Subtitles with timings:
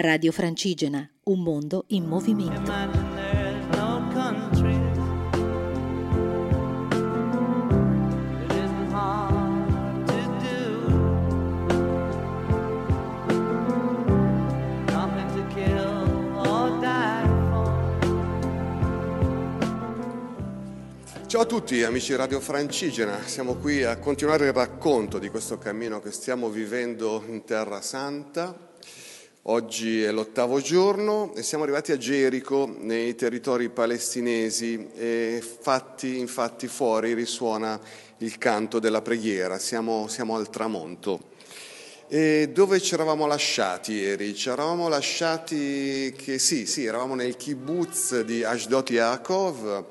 [0.00, 2.70] Radio Francigena, un mondo in movimento.
[21.26, 26.00] Ciao a tutti amici Radio Francigena, siamo qui a continuare il racconto di questo cammino
[26.00, 28.67] che stiamo vivendo in Terra Santa
[29.50, 36.66] Oggi è l'ottavo giorno e siamo arrivati a Gerico, nei territori palestinesi, e fatti, infatti
[36.66, 37.80] fuori risuona
[38.18, 41.30] il canto della preghiera, siamo, siamo al tramonto.
[42.08, 44.34] E dove ci eravamo lasciati ieri?
[44.34, 49.86] Ci eravamo lasciati che sì, sì, eravamo nel kibbutz di Ashdod Yaakov,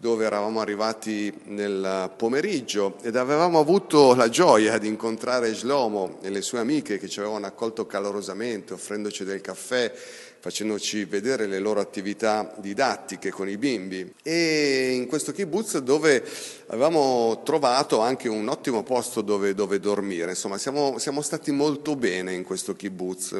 [0.00, 6.40] dove eravamo arrivati nel pomeriggio ed avevamo avuto la gioia di incontrare Shlomo e le
[6.40, 9.92] sue amiche che ci avevano accolto calorosamente, offrendoci del caffè,
[10.38, 14.14] facendoci vedere le loro attività didattiche con i bimbi.
[14.22, 16.24] E in questo kibbutz dove
[16.68, 22.34] avevamo trovato anche un ottimo posto dove, dove dormire, insomma siamo, siamo stati molto bene
[22.34, 23.34] in questo kibbutz.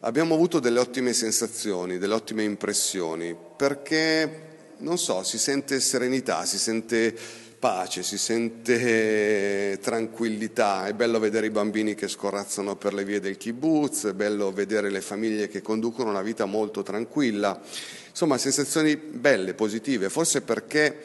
[0.00, 4.48] Abbiamo avuto delle ottime sensazioni, delle ottime impressioni, perché
[4.80, 7.14] non so, si sente serenità, si sente
[7.58, 13.36] pace, si sente tranquillità, è bello vedere i bambini che scorazzano per le vie del
[13.36, 17.60] kibbutz, è bello vedere le famiglie che conducono una vita molto tranquilla,
[18.08, 21.02] insomma sensazioni belle, positive, forse perché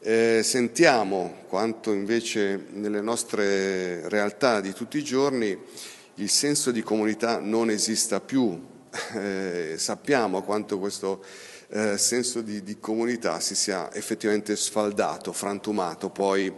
[0.00, 5.56] eh, sentiamo quanto invece nelle nostre realtà di tutti i giorni
[6.16, 8.71] il senso di comunità non esista più,
[9.14, 11.24] eh, sappiamo quanto questo
[11.68, 16.52] eh, senso di, di, comunità si sia effettivamente sfaldato, frantumato poi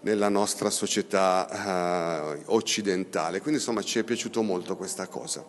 [0.00, 3.40] nella nostra società eh, occidentale.
[3.40, 5.44] Quindi insomma ci è piaciuto molto questa cosa.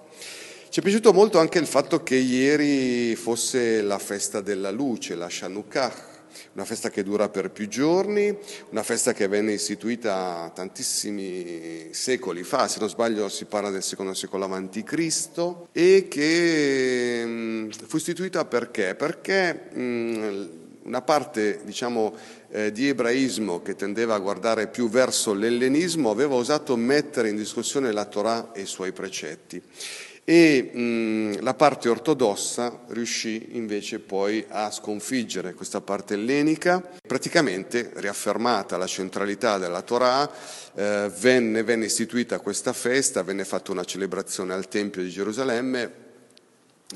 [0.69, 5.29] Ci è piaciuto molto anche il fatto che ieri fosse la festa della luce, la
[5.29, 6.18] Shanukkah,
[6.53, 8.35] una festa che dura per più giorni,
[8.69, 14.13] una festa che venne istituita tantissimi secoli fa, se non sbaglio si parla del secondo
[14.13, 14.47] secolo
[14.83, 18.95] Cristo, e che fu istituita perché?
[18.95, 19.69] Perché
[20.83, 22.15] una parte diciamo,
[22.49, 27.91] eh, di ebraismo che tendeva a guardare più verso l'ellenismo aveva osato mettere in discussione
[27.91, 29.61] la Torah e i suoi precetti
[30.29, 38.77] e mh, la parte ortodossa riuscì invece poi a sconfiggere questa parte ellenica, praticamente riaffermata
[38.77, 40.29] la centralità della Torah,
[40.75, 45.91] eh, venne, venne istituita questa festa, venne fatta una celebrazione al Tempio di Gerusalemme,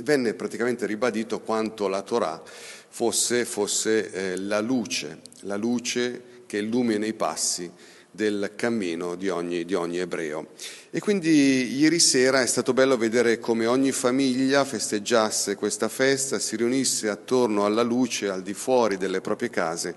[0.02, 2.40] venne praticamente ribadito quanto la Torah
[2.88, 7.72] fosse, fosse eh, la luce, la luce che illumina i passi
[8.16, 10.50] del cammino di ogni, di ogni, ebreo.
[10.91, 16.56] E quindi ieri sera è stato bello vedere come ogni famiglia festeggiasse questa festa, si
[16.56, 19.96] riunisse attorno alla luce, al di fuori delle proprie case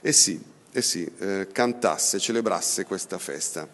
[0.00, 0.40] e sì,
[0.70, 3.68] e sì eh, cantasse, celebrasse questa festa.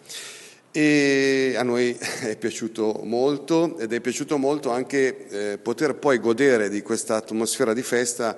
[0.71, 6.69] E a noi è piaciuto molto ed è piaciuto molto anche eh, poter poi godere
[6.69, 8.35] di questa atmosfera di festa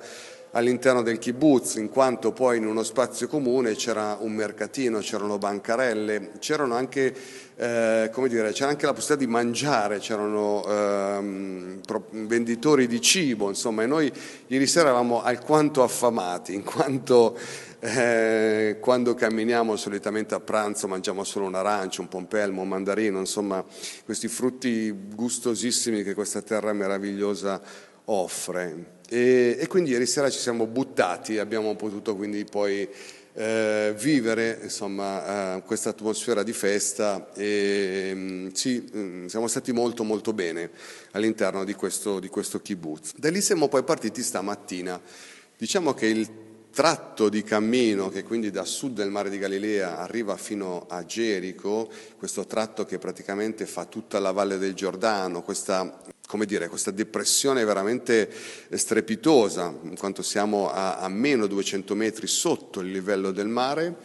[0.56, 6.30] all'interno del kibbutz, in quanto poi in uno spazio comune c'era un mercatino, c'erano bancarelle,
[6.38, 7.14] c'erano anche,
[7.56, 11.80] eh, dire, c'era anche la possibilità di mangiare, c'erano ehm,
[12.26, 14.10] venditori di cibo, insomma, e noi
[14.46, 17.36] ieri sera eravamo alquanto affamati, in quanto
[17.80, 23.62] eh, quando camminiamo solitamente a pranzo mangiamo solo un arancio, un pompelmo, un mandarino, insomma,
[24.06, 27.60] questi frutti gustosissimi che questa terra meravigliosa
[28.06, 28.95] offre.
[29.08, 32.88] E, e, quindi ieri sera ci siamo buttati, abbiamo potuto quindi poi
[33.34, 40.04] eh, vivere insomma, eh, questa atmosfera di festa e mh, sì, mh, siamo stati molto
[40.04, 40.70] molto bene
[41.12, 43.14] all'interno di questo, di questo kibbutz.
[43.16, 45.00] Da lì siamo poi partiti stamattina.
[45.58, 46.28] Diciamo che il
[46.76, 51.88] tratto di cammino che quindi da sud del mare di Galilea arriva fino a Gerico,
[52.18, 55.98] questo tratto che praticamente fa tutta la valle del Giordano, questa,
[56.44, 58.30] dire, questa depressione veramente
[58.72, 63.96] strepitosa, in quanto siamo a, a meno 200 metri sotto il livello del mare,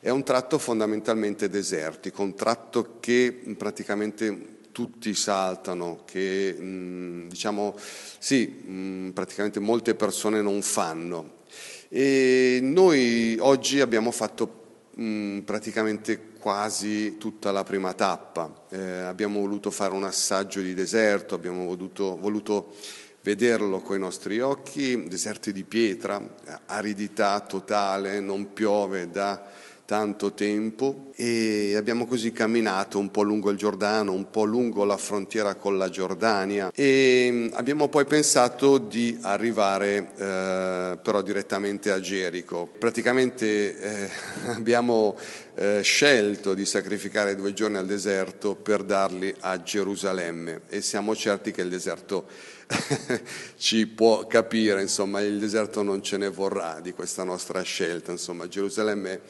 [0.00, 6.56] è un tratto fondamentalmente desertico, un tratto che praticamente tutti saltano, che
[7.28, 7.76] diciamo
[8.18, 11.35] sì, praticamente molte persone non fanno.
[11.88, 19.70] E noi oggi abbiamo fatto mh, praticamente quasi tutta la prima tappa, eh, abbiamo voluto
[19.70, 22.74] fare un assaggio di deserto, abbiamo voluto, voluto
[23.22, 26.22] vederlo con i nostri occhi, deserti di pietra,
[26.66, 29.44] aridità totale, non piove da
[29.86, 34.98] tanto tempo e abbiamo così camminato un po' lungo il Giordano, un po' lungo la
[34.98, 42.00] frontiera con la Giordania e mm, abbiamo poi pensato di arrivare eh, però direttamente a
[42.00, 42.68] Gerico.
[42.78, 44.10] Praticamente eh,
[44.52, 45.16] abbiamo
[45.54, 51.52] eh, scelto di sacrificare due giorni al deserto per darli a Gerusalemme e siamo certi
[51.52, 52.26] che il deserto
[53.56, 58.48] ci può capire, insomma il deserto non ce ne vorrà di questa nostra scelta, insomma
[58.48, 59.20] Gerusalemme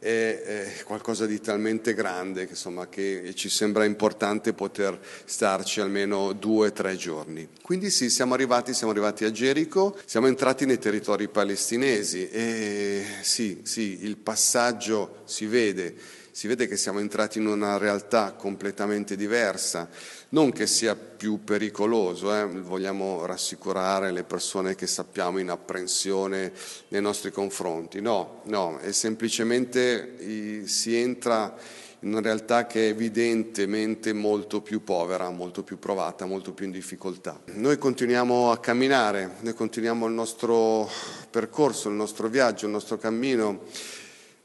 [0.00, 6.68] è, qualcosa di talmente grande che, insomma, che ci sembra importante poter starci almeno due
[6.68, 7.48] o tre giorni.
[7.62, 13.60] Quindi sì, siamo arrivati, siamo arrivati a Gerico, siamo entrati nei territori palestinesi e sì,
[13.62, 15.94] sì, il passaggio si vede
[16.40, 19.90] si vede che siamo entrati in una realtà completamente diversa,
[20.30, 22.46] non che sia più pericoloso, eh?
[22.46, 26.50] vogliamo rassicurare le persone che sappiamo in apprensione
[26.88, 31.54] nei nostri confronti, no, no, è semplicemente si entra
[31.98, 36.72] in una realtà che è evidentemente molto più povera, molto più provata, molto più in
[36.72, 37.38] difficoltà.
[37.52, 40.88] Noi continuiamo a camminare, noi continuiamo il nostro
[41.28, 43.64] percorso, il nostro viaggio, il nostro cammino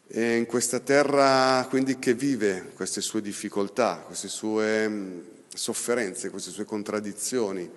[0.08, 5.20] e in questa terra quindi che vive queste sue difficoltà, queste sue mm,
[5.54, 7.70] sofferenze, queste sue contraddizioni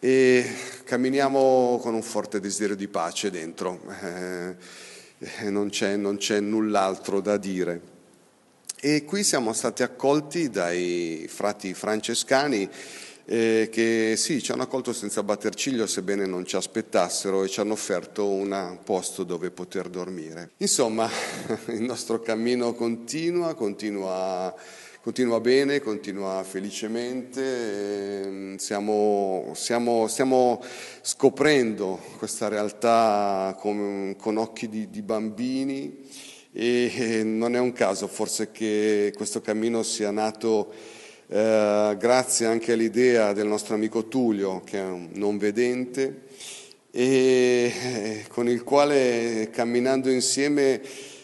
[0.00, 0.54] e
[0.84, 4.56] camminiamo con un forte desiderio di pace dentro, eh,
[5.50, 7.96] non, c'è, non c'è null'altro da dire.
[8.80, 12.70] E qui siamo stati accolti dai frati francescani
[13.30, 17.60] eh, che sì, ci hanno accolto senza batter ciglio, sebbene non ci aspettassero, e ci
[17.60, 20.52] hanno offerto un posto dove poter dormire.
[20.58, 21.06] Insomma,
[21.68, 24.54] il nostro cammino continua, continua,
[25.02, 30.64] continua bene, continua felicemente, ehm, stiamo, stiamo, stiamo
[31.02, 36.06] scoprendo questa realtà con, con occhi di, di bambini
[36.50, 40.96] e non è un caso forse che questo cammino sia nato
[41.30, 46.22] eh, grazie anche all'idea del nostro amico Tullio, che è un non vedente,
[46.90, 50.80] e eh, con il quale camminando insieme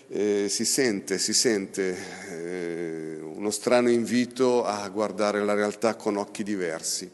[0.09, 1.97] eh, si sente, si sente
[2.31, 7.11] eh, uno strano invito a guardare la realtà con occhi diversi.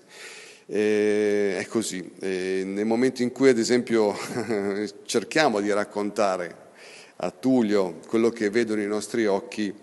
[0.67, 4.17] E è così, nel momento in cui ad esempio
[5.05, 6.69] cerchiamo di raccontare
[7.17, 9.75] a Tullio quello che vedono i nostri occhi,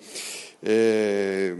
[0.59, 1.55] eh,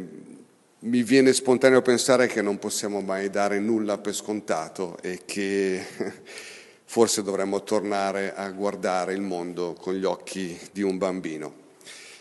[0.88, 5.84] mi viene spontaneo pensare che non possiamo mai dare nulla per scontato e che
[6.86, 11.66] forse dovremmo tornare a guardare il mondo con gli occhi di un bambino.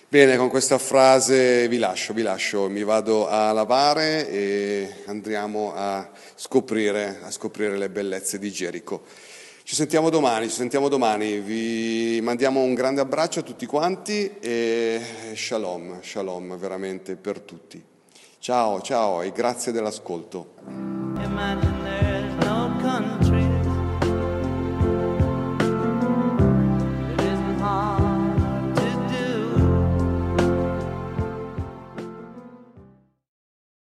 [0.09, 6.09] Bene, con questa frase vi lascio, vi lascio, mi vado a lavare e andiamo a
[6.35, 9.05] scoprire, a scoprire le bellezze di Gerico.
[9.63, 15.01] Ci sentiamo domani, ci sentiamo domani, vi mandiamo un grande abbraccio a tutti quanti e
[15.35, 17.95] shalom, shalom veramente per tutti.
[18.39, 20.55] Ciao, ciao e grazie dell'ascolto.